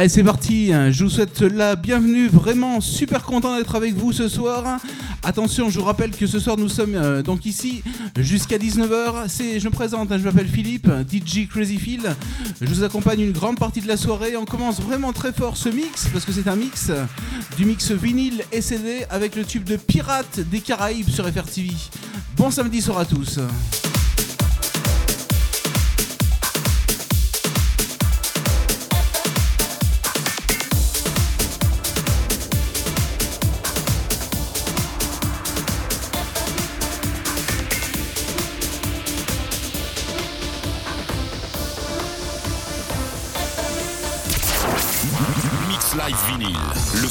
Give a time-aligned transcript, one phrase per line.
[0.00, 0.72] Allez, c'est parti.
[0.92, 2.28] Je vous souhaite la bienvenue.
[2.28, 4.78] Vraiment super content d'être avec vous ce soir.
[5.22, 7.82] Attention, je vous rappelle que ce soir nous sommes euh, donc ici
[8.16, 9.28] jusqu'à 19h.
[9.28, 12.16] C'est, je me présente, hein, je m'appelle Philippe, DJ Crazy Phil.
[12.62, 14.38] Je vous accompagne une grande partie de la soirée.
[14.38, 16.90] On commence vraiment très fort ce mix parce que c'est un mix
[17.58, 18.60] du mix vinyle et
[19.10, 21.72] avec le tube de Pirates des Caraïbes sur FRTV.
[22.38, 23.38] Bon samedi soir à tous.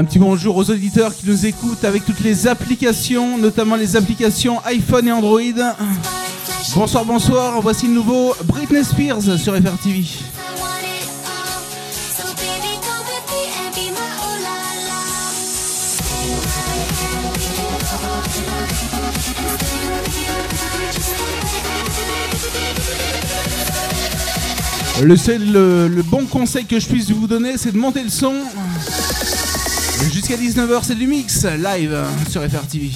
[0.00, 4.58] Un petit bonjour aux auditeurs qui nous écoutent avec toutes les applications, notamment les applications
[4.64, 5.42] iPhone et Android.
[6.74, 10.06] Bonsoir, bonsoir, voici le nouveau Britney Spears sur FRTV.
[25.02, 28.34] Le seul, le, bon conseil que je puisse vous donner, c'est de monter le son.
[30.08, 31.96] Jusqu'à 19h, c'est du mix live
[32.28, 32.90] sur FRTV.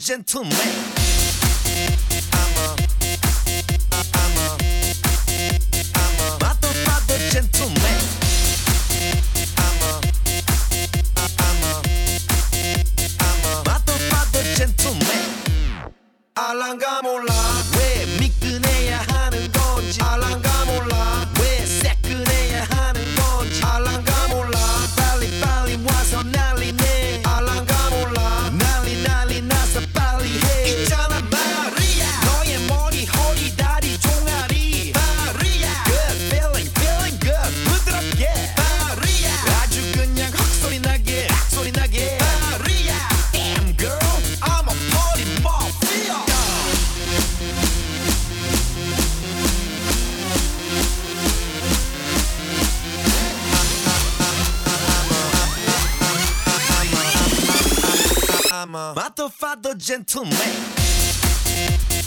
[0.00, 0.59] Gentleman.
[59.16, 61.99] father, father, gentleman.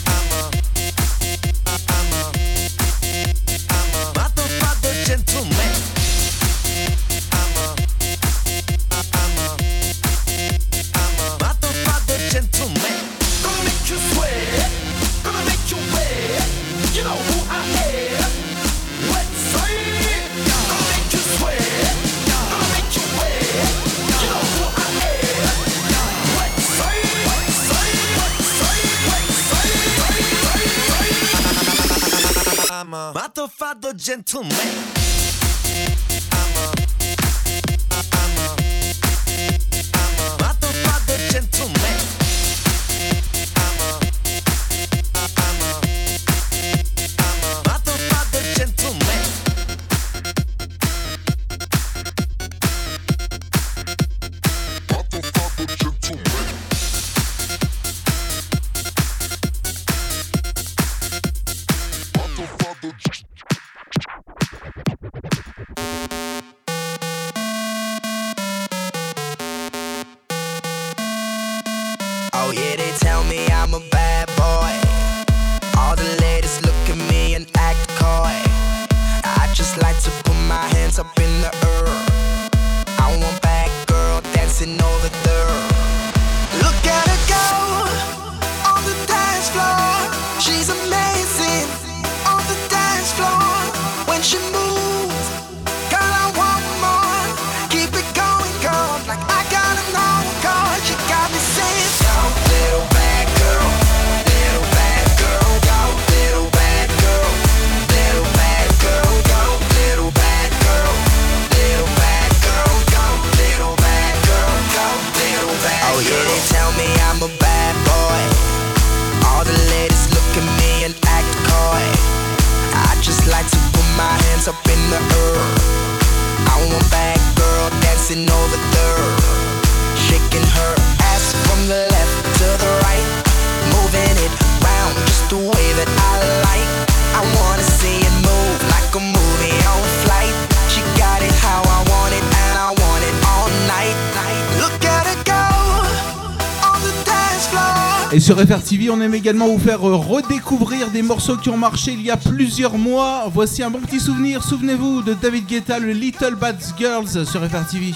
[148.14, 151.56] Et sur FR TV, on aime également vous faire euh, redécouvrir des morceaux qui ont
[151.56, 153.28] marché il y a plusieurs mois.
[153.34, 157.66] Voici un bon petit souvenir, souvenez-vous de David Guetta, le Little Bad Girls sur FR
[157.68, 157.92] TV.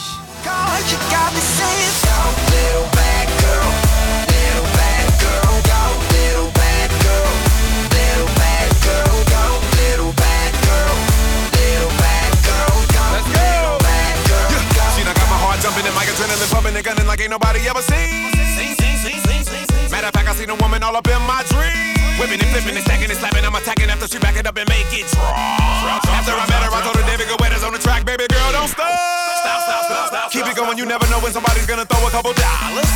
[17.15, 18.38] Matter of fact, I seen
[20.47, 21.99] a woman all up in my dream.
[22.15, 23.43] Whipping and flipping and stacking and slapping.
[23.43, 25.35] I'm attacking after she back it up and make it drop.
[26.07, 28.07] After I met her, I told her David Guetta's on the track.
[28.07, 28.87] Baby girl, don't stop.
[28.87, 30.31] Stop, stop, stop, stop.
[30.31, 32.87] Keep it going, you never know when somebody's gonna throw a couple dollars.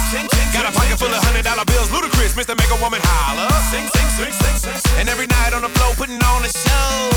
[0.54, 2.54] Got a pocket full of hundred dollar bills, ludicrous, Mr.
[2.54, 3.50] Make a Woman holler.
[3.74, 5.00] Sing, sing, sing, sing, sing.
[5.02, 7.10] And every night on the floor, putting on a show.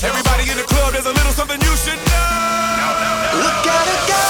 [0.00, 3.44] Everybody in the club, there's a little something you should know.
[3.44, 4.24] Look at her go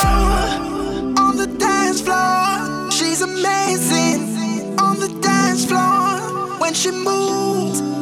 [1.23, 2.79] on the dance floor.
[3.11, 8.00] She's amazing on the dance floor when she moves.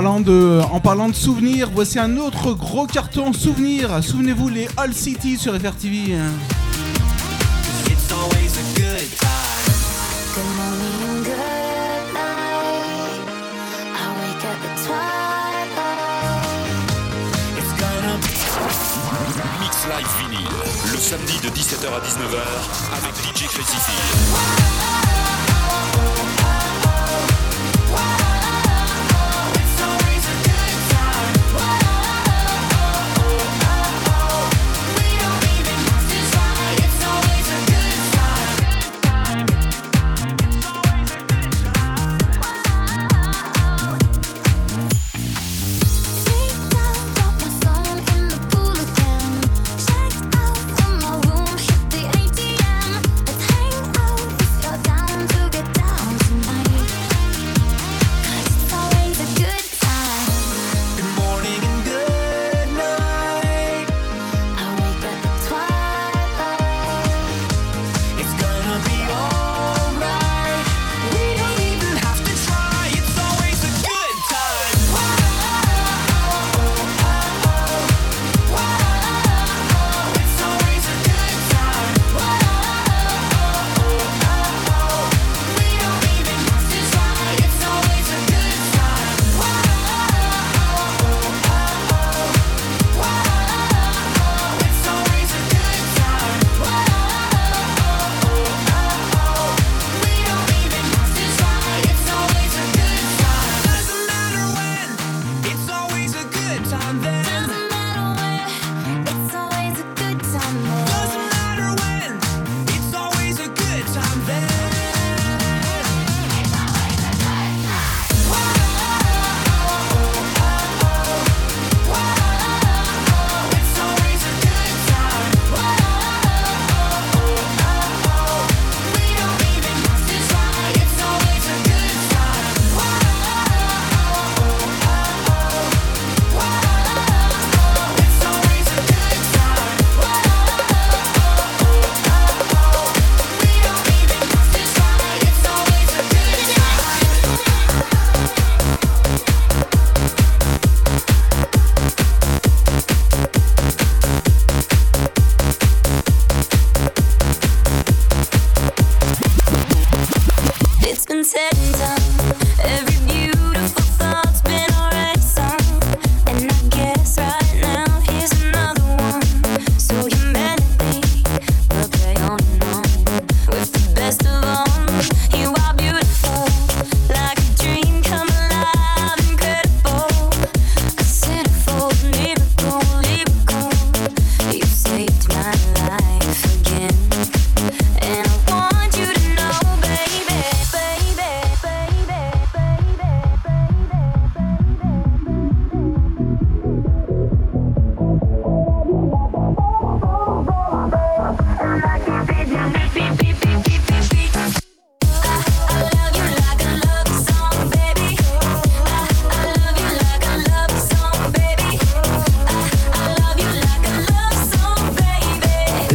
[0.00, 4.00] Parlant de, en parlant de souvenirs, voici un autre gros carton souvenir.
[4.00, 6.14] Souvenez-vous les All City sur FRTV.
[19.60, 20.48] Mix Live Vinyl,
[20.92, 22.38] le samedi de 17h à 19h
[22.98, 23.14] avec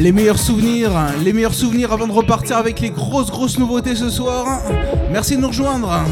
[0.03, 0.91] les meilleurs souvenirs,
[1.23, 4.61] les meilleurs souvenirs avant de repartir avec les grosses grosses nouveautés ce soir.
[5.09, 6.03] Merci de nous rejoindre.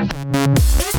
[0.00, 0.89] Música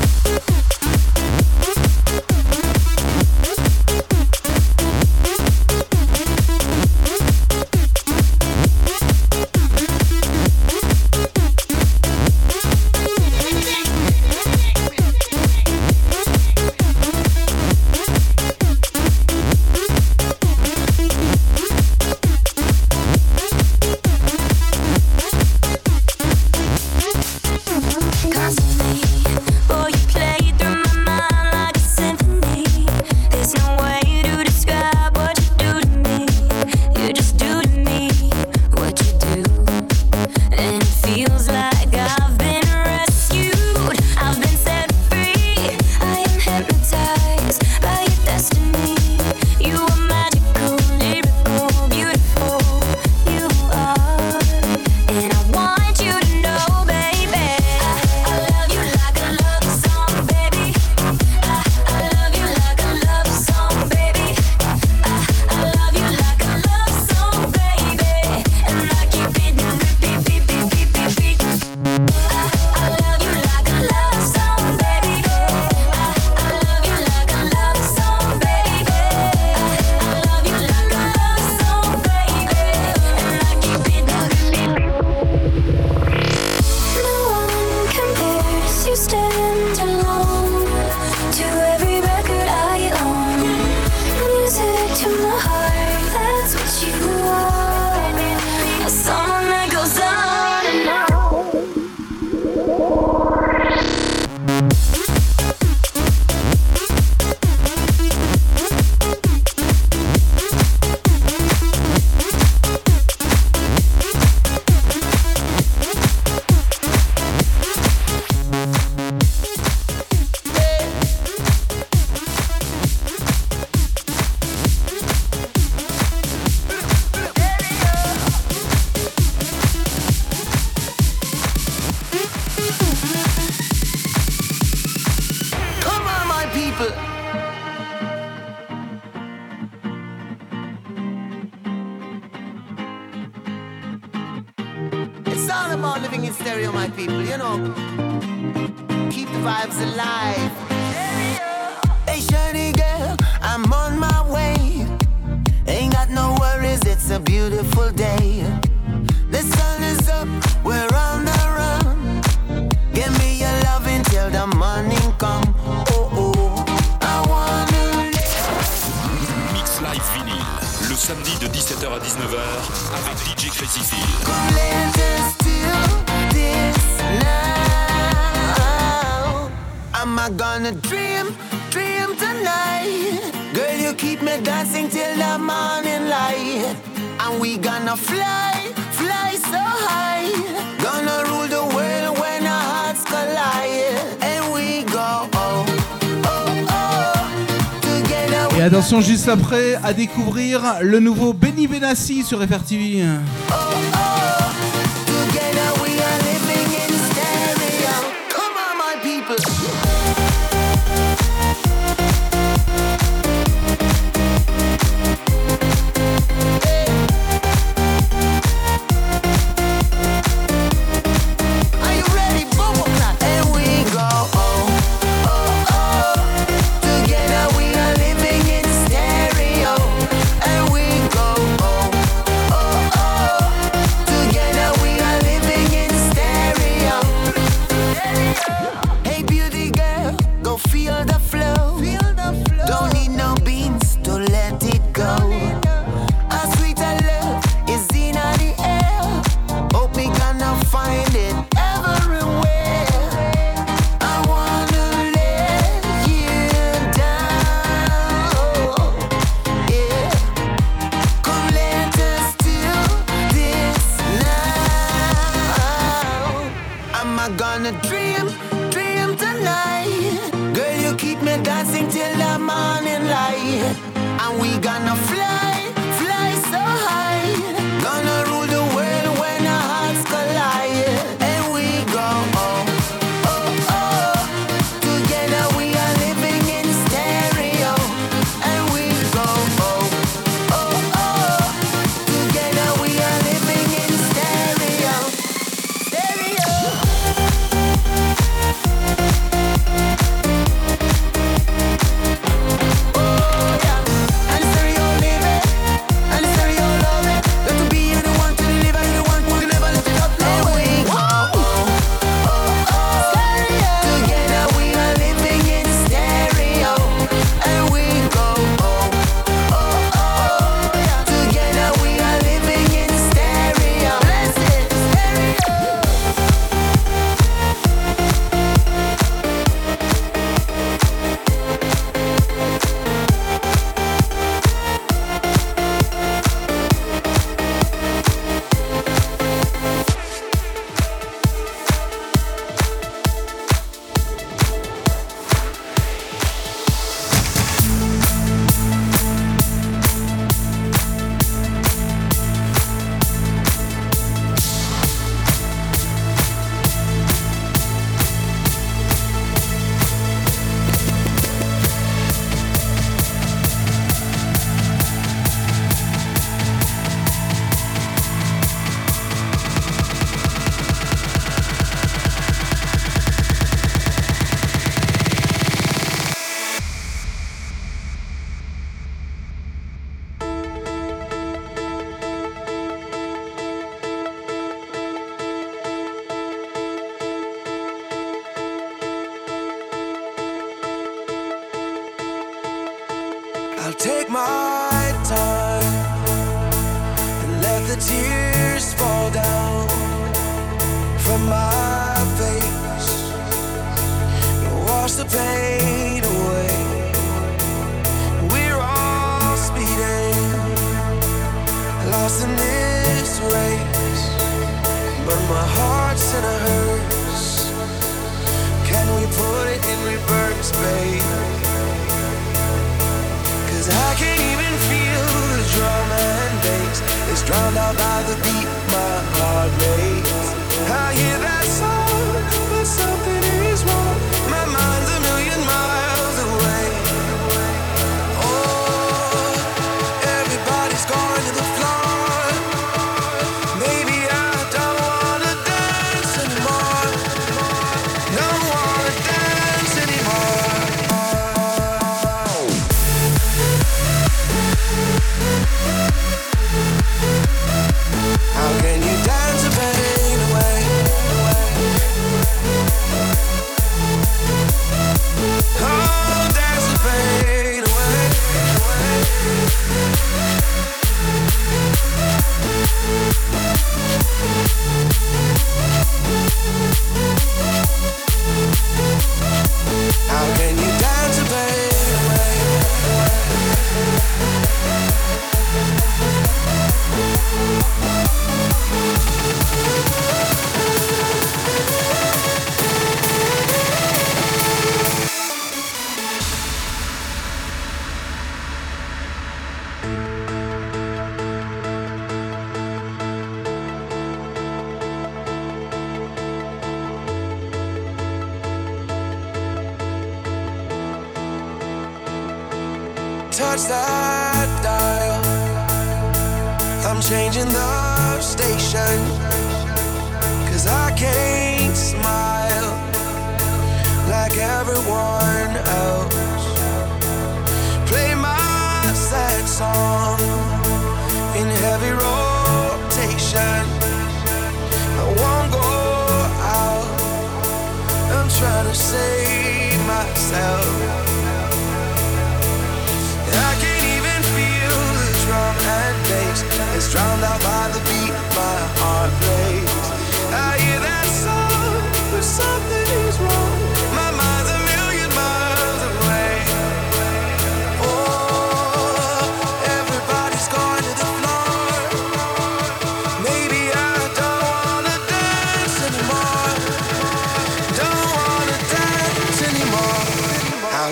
[199.32, 203.02] après à découvrir le nouveau Benny Benassi sur FRTV.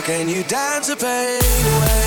[0.09, 1.39] Can you dance the pain
[1.75, 1.98] away?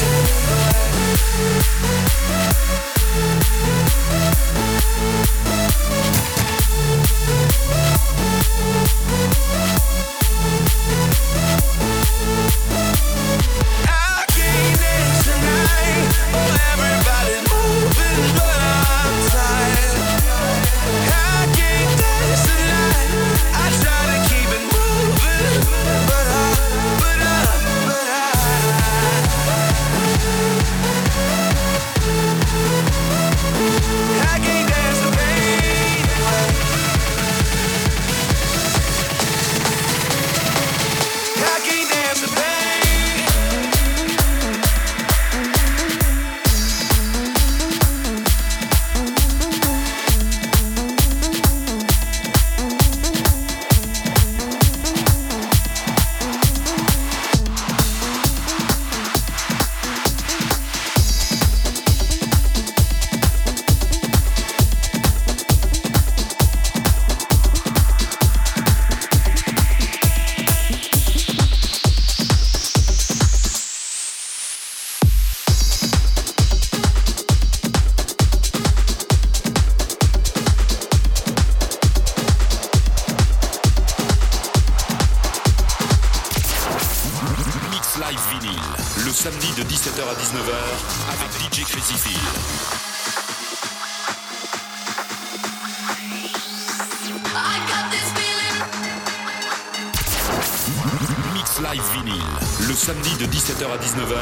[102.68, 104.16] Le samedi de 17h à 19h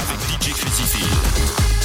[0.00, 1.77] avec DJ Crucifix.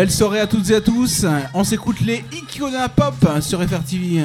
[0.00, 1.26] Belle soirée à toutes et à tous.
[1.52, 4.24] On s'écoute les Icona Pop sur FRTV.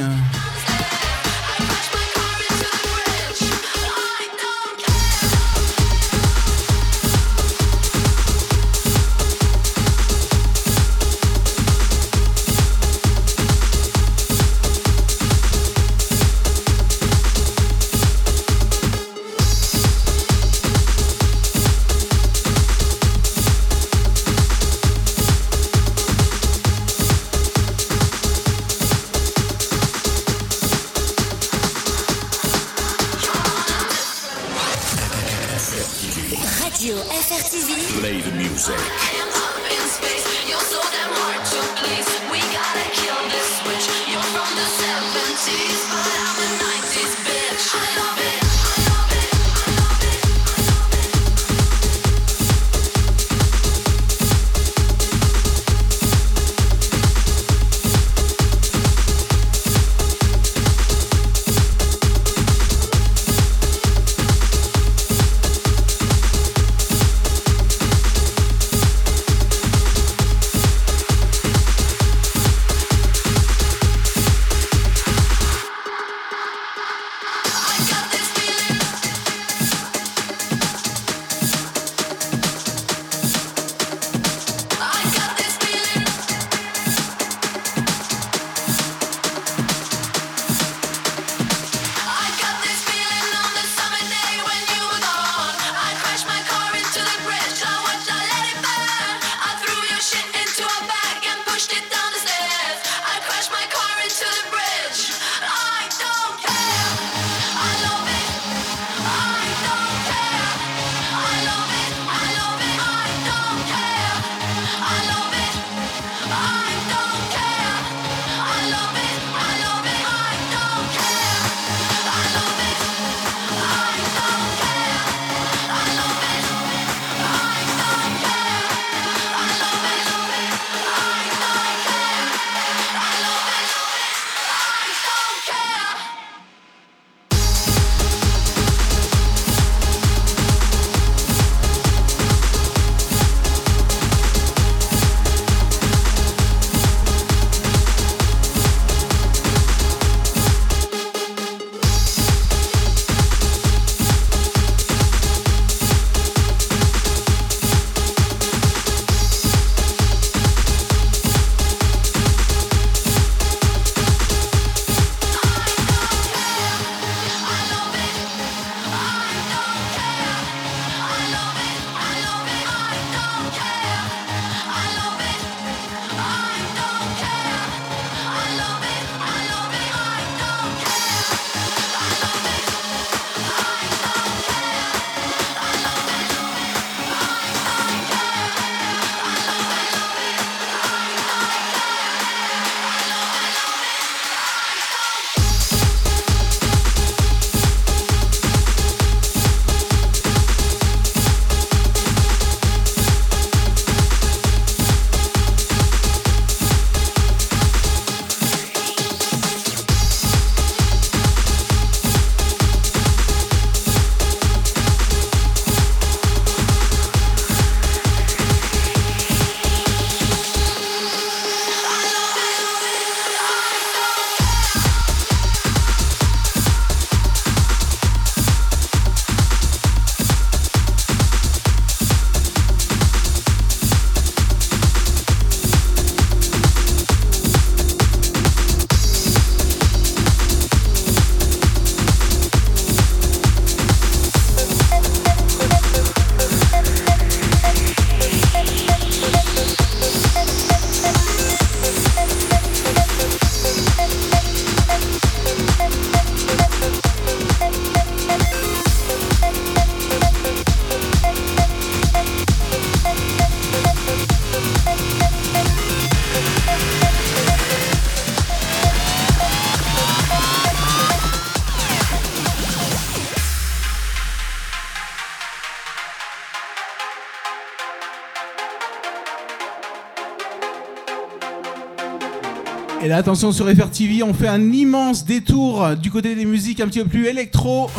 [283.18, 287.10] Attention sur FRTV, on fait un immense détour du côté des musiques un petit peu
[287.10, 287.90] plus électro.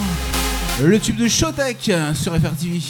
[0.83, 2.81] Le tube de Shotek sur FRTV.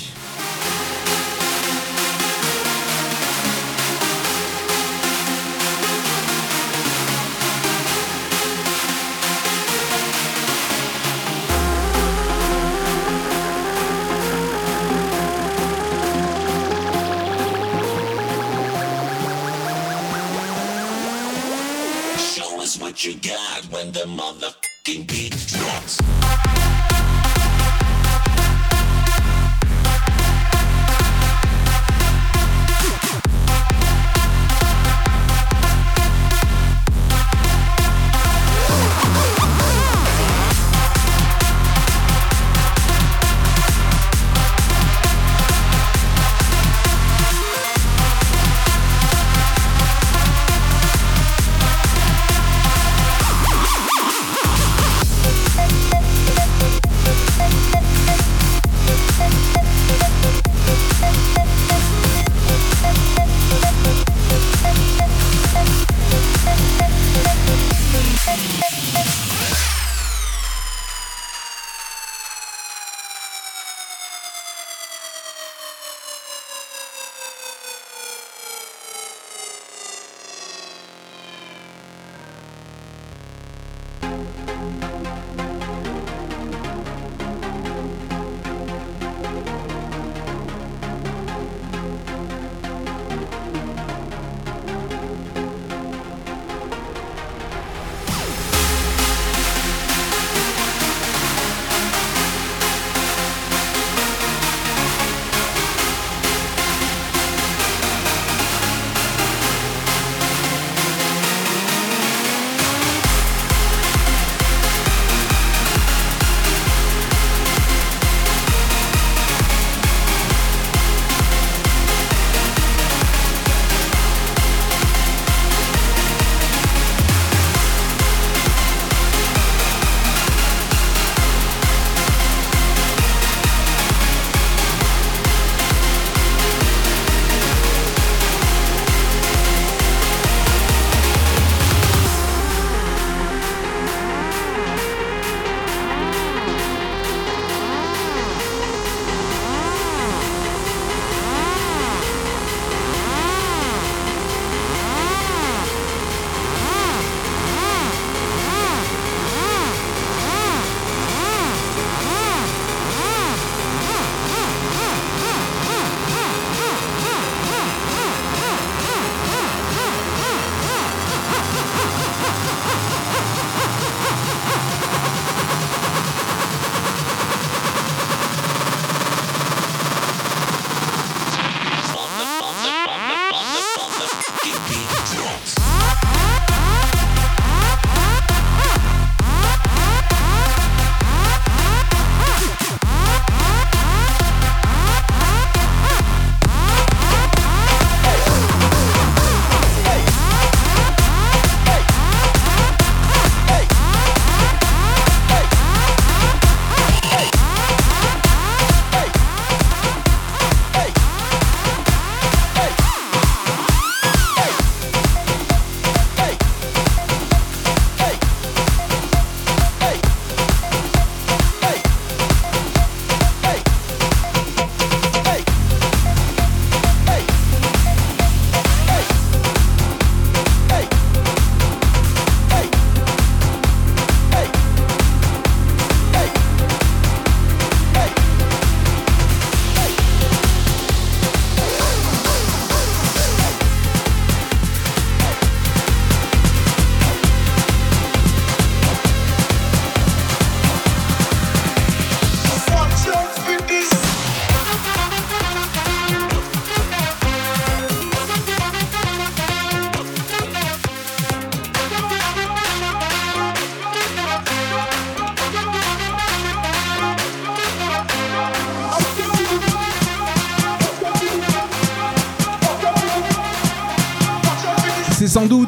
[23.71, 24.66] when the mother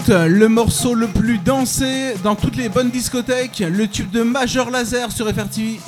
[0.09, 5.13] le morceau le plus dansé dans toutes les bonnes discothèques, le tube de Major Laser
[5.13, 5.79] sur FRTV.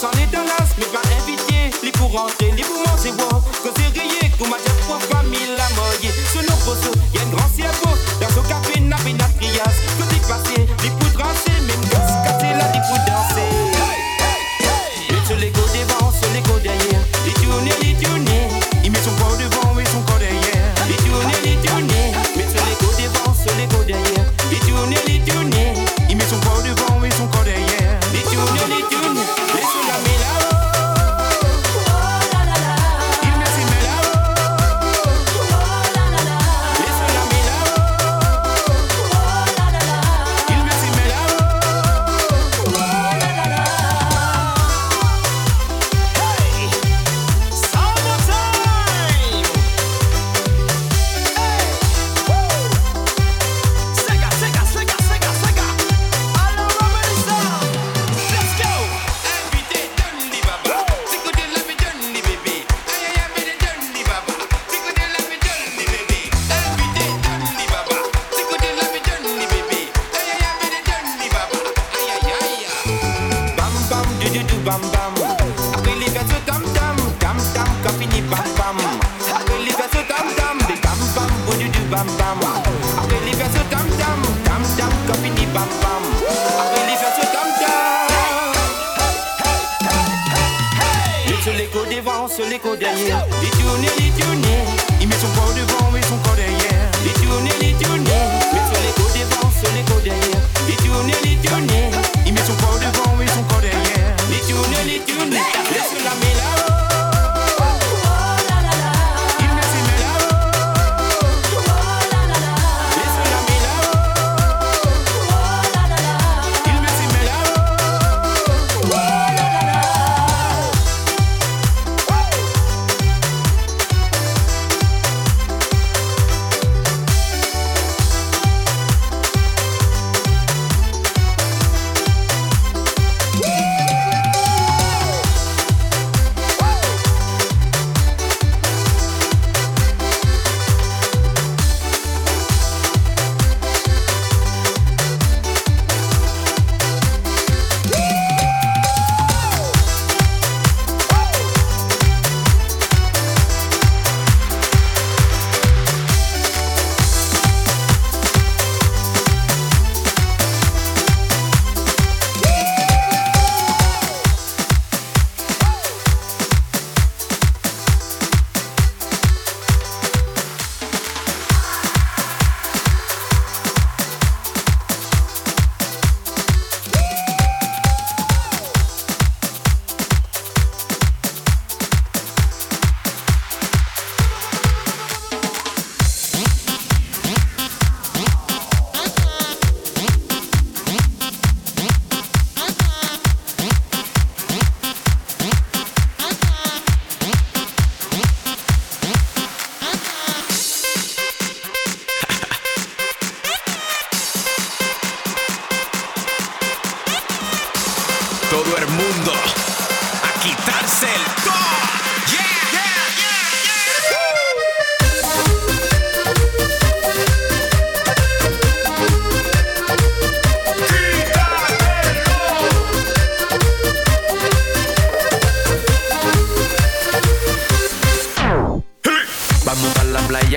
[0.00, 3.29] s'en est un las, mais pas invité, les pour rentrer, les pour manger, bon.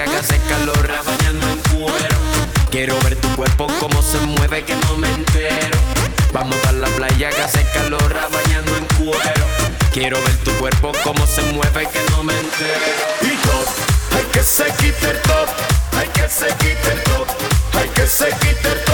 [0.04, 2.18] hagas calor bañando en cuero.
[2.70, 5.78] Quiero ver tu cuerpo cómo se mueve que no me entero.
[6.32, 9.46] Vamos a la playa hagas calor bañando en cuero.
[9.92, 12.96] Quiero ver tu cuerpo cómo se mueve que no me entero.
[13.22, 15.50] Y hay que se quite el top,
[15.98, 17.28] hay que se quite el top,
[17.74, 18.93] hay que se quite.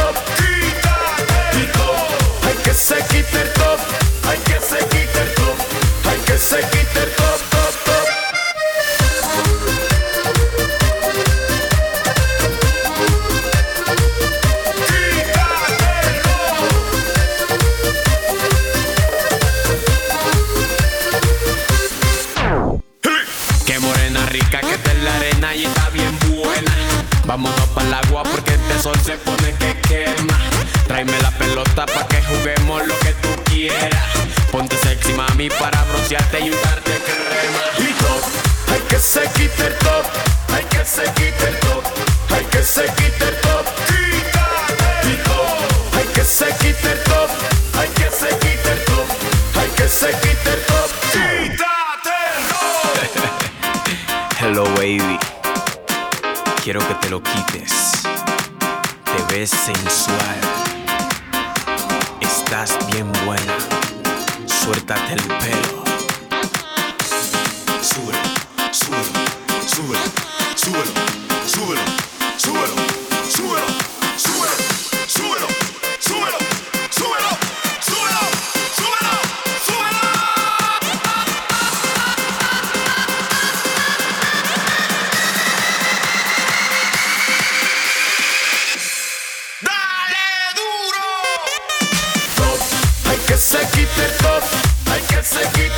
[95.20, 95.69] it's a game.